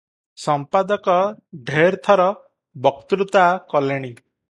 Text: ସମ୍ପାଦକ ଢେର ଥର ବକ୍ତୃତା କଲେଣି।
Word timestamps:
ସମ୍ପାଦକ 0.43 1.17
ଢେର 1.69 2.01
ଥର 2.09 2.27
ବକ୍ତୃତା 2.87 3.49
କଲେଣି। 3.77 4.13